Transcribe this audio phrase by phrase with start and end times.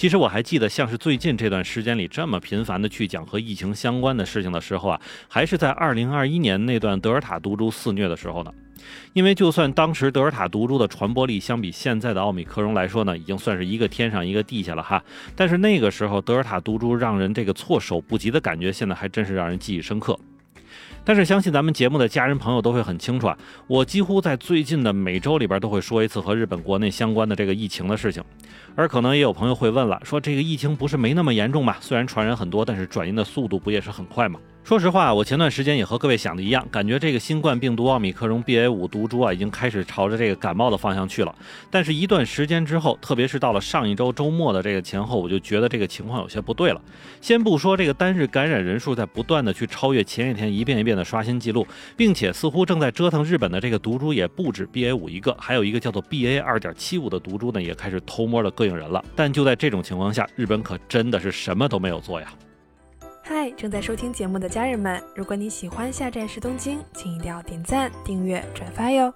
[0.00, 4.98] 其实我还记得，像是最近这段时间里这么频繁的去讲和疫情相关的事情的时候啊，
[5.28, 8.50] 还是在二零二一年那段德尔塔毒株肆虐的时候呢。
[9.12, 15.04] 因为就算当时德尔塔毒株的传播力相比现在的奥密克戎来说呢，已经算是一个天上一个地下了哈。
[15.36, 20.18] 但是那个时候德尔塔毒株让人这个措手不及的感觉，现在还真是让人记忆深刻。
[21.04, 23.36] 但是相信咱们节目的家人朋友都会很清楚啊，
[23.66, 28.22] 我几乎在最近的每周里边都会说一次和日本国内相关的这个疫情的事情。
[28.76, 31.76] 而可能也有朋友会问了，说这个疫情不是没那么严重吗？
[31.80, 34.38] 虽然传染很多，但是转阴的速度不也是很快吗？
[34.70, 41.34] 说实话，我前段时间也和各位想的一样，感觉这个新冠病毒奥密克戎 BA 五毒株啊，已经开始朝着这个感冒的方向去了。
[41.68, 46.80] 但是，一段时间之后，特别是到了上一周周末的这个前后，我就觉得这个情况有些不对了。
[47.20, 59.04] 先不说这个单日感染人数在不断的去超越前一天，一遍一遍的刷新记录，并且似乎正在折腾日本的这个毒株也不止 BA 五一个，还有一个叫做 BA 二点七五的毒株呢，也开始偷摸的膈应人了。
[59.16, 62.32] 但就在这种情况下，日本可真的是什么都没有做呀。
[63.32, 69.14] 嗨，正在收听节目的家人们，如果你喜欢下站是东京，请一定要点赞、订阅、转发哟！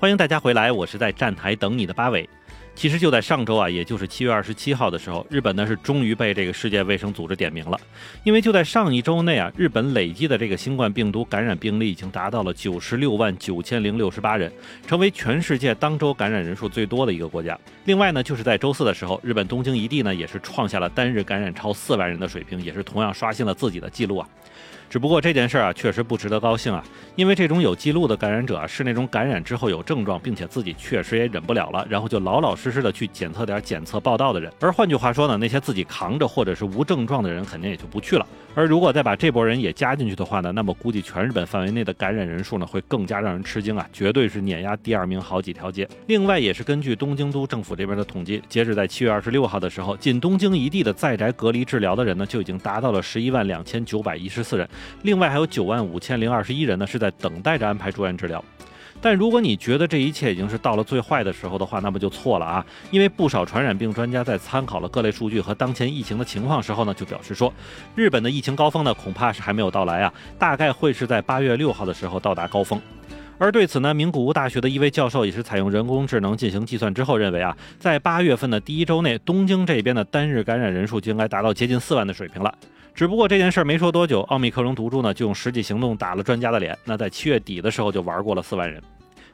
[0.00, 2.28] 欢迎大家回来，我是在站台等你的八尾。
[2.74, 7.78] 其实就在上周啊，也就是七月二十七号的时候，日本呢是终于被这个世界卫生组织点名了。
[8.24, 14.50] 因为就在上一周内啊，日本累计的这个新冠病毒感染病例已经达到了九十六万九千零六十八人，
[14.86, 17.56] 成为全世界当周感染人数最多的一个国家。
[17.84, 24.28] 另外呢，就是在周四的时候，日本东京一地呢也是创下了单日感染超四万人的水平，也是同样刷新了自己的记录啊。
[24.92, 26.84] 只不过这件事儿啊，确实不值得高兴啊，
[27.16, 34.52] 因为这种有记录的感染者啊，是那种感染之后有症状，并且自己确实也忍不了了，然后就老老实实的去检测点检测报道的人。
[34.60, 38.26] 而换句话说呢，那些自己扛着或者是无症状的人，肯定也就不去了。
[38.54, 45.88] 而如果再把这波人也加进去的话呢，那么估计全日本范围内的感染人数呢，会更加让人吃惊啊，绝对是碾压第二名好几条街。
[46.06, 54.68] 另外，也是根据东京都政府这边的统计，截止在七月二十六号的时候，仅东京一地的在宅隔离治疗的人呢，就已经达到了十一万两千九百一十四人。
[55.02, 58.44] 另外还有九万五千零二十一人呢，是在等待着安排住院治疗。
[59.02, 62.64] 但如果你觉得这一切已经是到了最坏的时候的话，那么就错了啊！
[62.92, 67.52] 因为不少传染病专家在参考了各类数据和当前疫情的情况时候呢，就表示说，
[67.96, 72.80] 日本的疫情高峰呢，恐怕是还没有到来啊，大概会是在八月六号的时候到达高峰。
[73.42, 82.54] 而对此呢，名古屋大学的一位教授也是采用人工智能进行计算之后认为啊，在八月份的第一周内，东京这边的单日感染人数就应该达到接近四万的水平了。
[82.94, 86.78] 只不过这件事儿没说多久，奥密克戎毒株呢就用实际行动打了专家的脸。
[86.84, 88.80] 那在七月底的时候就玩过了四万人。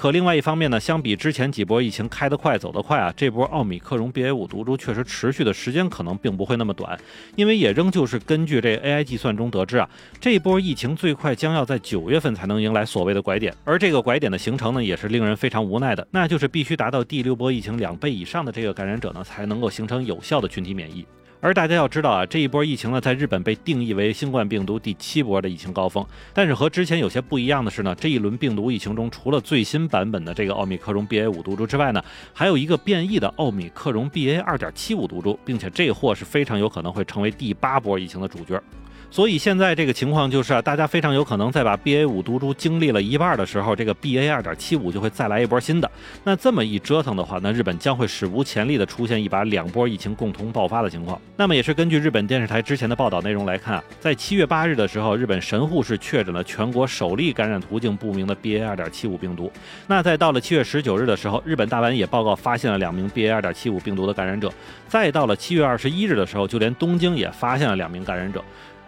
[0.00, 6.98] 可另外一方面呢，相比之前几波疫情开得快走得快啊，这波奥密克戎 BA 五毒株确实持续的时间可能并不会那么短，
[7.36, 9.86] 因为也仍旧是根据这 AI 计算中得知啊，
[10.18, 21.04] 这波疫情最快将要在九月份才能迎来所谓的拐点，而这个拐点的形成呢，也是令人非常无奈的，那就是必须达到第六波疫情两倍以上的这个感染者呢，才能够形成有效的群体免疫。
[21.42, 26.04] 而大家要知道啊，这一波疫情呢，在日本被定义为新冠病毒第七波的疫情高峰。
[26.34, 38.62] 但是和之前有些不一样的是呢，这一轮病毒疫情中，除了最新版本的这个奥密克戎 BA 五毒株之外呢，还有一个变异的奥密克戎 BA 二点七五毒株，并且这货是非常有可能会成为第八波疫情的主角。
[39.10, 45.90] 所以现在这个情况就是啊，大家非常有可能在把 BA 五毒株经历了一半的时候，这个 BA 二点七五就会再来一波新的。
[46.22, 51.20] 那这么一折腾的话，那日本将会史无前例的出现一把两波疫情共同爆发的情况。
[51.36, 59.50] 那么也是根据日本电视台之前的报道内容来看啊，在七月八日的时候，日本神户市确诊了全国首例感染途径不明的 BA 二点七五病毒。
[59.88, 64.52] 那在到了七月十九日的时候，日本大阪也报告发现了两名 BA 二点七五病毒的感染者。
[64.86, 68.42] 再到了七月二十一日的时候，就连东京也发现了两名感染者。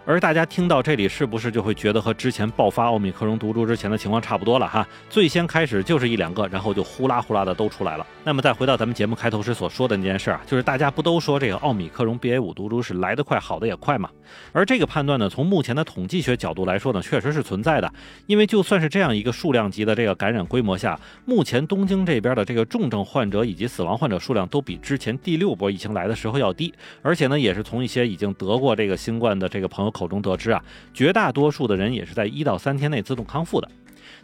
[0.05, 4.85] 而大家听到这里，是不是就会觉得和之前爆发奥密克戎毒株之前的情况差不多了哈？
[5.09, 8.05] 最先开始就是一两个，然后就呼啦呼啦的都出来了。
[8.25, 14.09] 那么再回到咱们节目开头时所说的那件事啊，就是大家不都说这个奥密克戎 BA 五毒株是来得快，好的也快嘛？
[14.51, 17.89] 而这个判断呢，从目前的统计学角度来说呢，确实是存在的。
[18.25, 29.92] 因为就算是这样一个数量级的这个感染规模下，目前东京这边的这个重症患者以及死亡患者数量都比之前第六波疫情来的时候要低，而且呢，也是从一些已经得过这个新冠的这个朋友。
[29.93, 30.61] 口中得知啊，
[30.93, 33.69] 绝大多数的人也是在一到三天内自动康复的。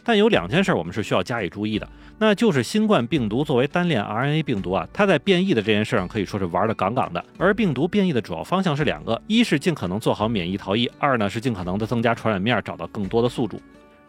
[0.02, 1.86] 但有两件事我们是需要加以注意的，
[2.18, 7.22] 那就是新冠病毒作为单链 RNA 病毒啊，它在变异的这件事上可以说是玩的杠杠的。
[7.36, 13.60] 而病毒变异的主要方向是两个，一是尽可能做好免疫逃逸，二呢是尽可能的增加传染面，找到更多的宿主。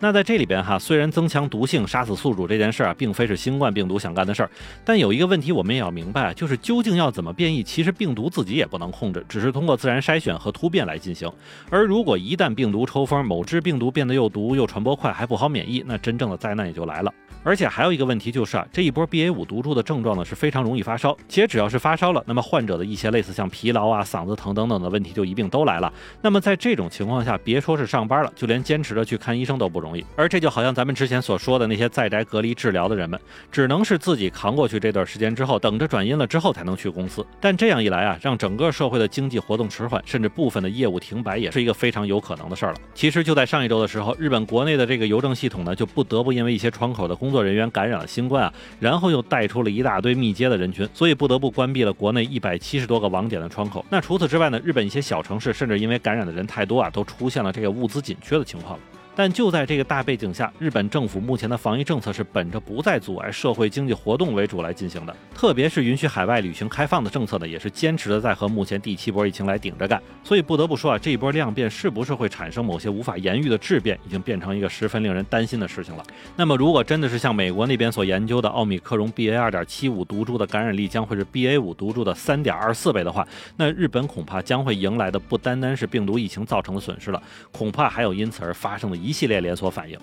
[0.04, 4.50] 那在这里边哈，虽然增强毒性、杀死宿主这件事儿啊，并非是新冠病毒想干的事儿，
[4.84, 11.32] 但有一个问题我们也要明白，就是究竟要怎么变异，其实病毒自己也不能控制，只是通过自然筛选和突变来进行。
[11.70, 17.14] 而如果一旦病毒抽风，某只病毒变得又毒又传播快，还不好免疫，那真正的灾难也就来了。
[17.44, 25.92] 而且还有一个问题就是啊，这一波 BA 五毒株的症状呢是非常容易发烧，且只要是发烧了，那么患者的一些类似像疲劳啊、嗓子疼等等的问题就一并都来了。
[26.22, 29.91] 那么在这种情况下，别说是上班了，就连坚持着去看医生都不容易。
[30.16, 33.20] 而这就好像咱们之前所说的那些在宅隔离治疗的人们，
[33.52, 37.26] 只能是自己扛过去这段时间之后，等着转阴了之后才能去公司。
[37.40, 42.78] 但这样一来啊，让整个社会的经济活动迟缓，甚至部分的业务停摆，也是一个非常有可能的事儿了。
[42.94, 48.08] 其实就在上一周的时候，日本国内的这个邮政系统呢，就不得不因为一些窗口的工作人员感染了。
[48.12, 53.86] 新冠啊，然后又带出了一大堆密接的人群，所以不得不关闭了国内一百七十多个网点的窗口。
[53.90, 58.78] 那除此之外呢，日本一些小城市甚至因为感染的人太多啊，都出现了这个物资紧缺的情况。
[59.22, 70.02] 但就在这个大背景下，日本政府目前的防疫政策是本着不再阻碍社会经济活动为主来进行的，特别是允许海外旅行开放的政策呢，也是坚持的在和目前第七波疫情来顶着干。
[70.24, 76.04] 所以不得不说啊，这一波量变是不是会产生某些无法言喻的质变，已经变成一个十分令人担心的事情了。
[76.36, 87.22] 那么如果真的是像美国那边所研究的奥密克戎 BA 二点七五毒株的感染力将会是 BA 五毒株的三点二四倍的话，那日本恐怕将会迎来的不单单是病毒疫情造成的损失了，
[87.52, 90.00] 恐怕还有因此而发生的一系列连锁反应。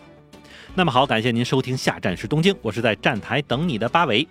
[0.75, 4.29] 那么好，感谢您收听下站是东京，我是在站台等你的八维。